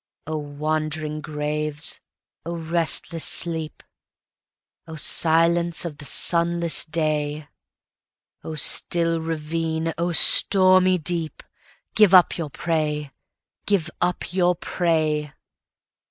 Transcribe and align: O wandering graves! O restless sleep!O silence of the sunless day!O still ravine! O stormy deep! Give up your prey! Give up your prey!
O 0.25 0.35
wandering 0.35 1.21
graves! 1.21 1.99
O 2.43 2.55
restless 2.55 3.23
sleep!O 3.23 4.95
silence 4.95 5.85
of 5.85 5.99
the 5.99 6.05
sunless 6.05 6.85
day!O 6.85 8.55
still 8.55 9.21
ravine! 9.21 9.93
O 9.99 10.11
stormy 10.11 10.97
deep! 10.97 11.43
Give 11.93 12.15
up 12.15 12.35
your 12.35 12.49
prey! 12.49 13.11
Give 13.67 13.91
up 14.01 14.33
your 14.33 14.55
prey! 14.55 15.33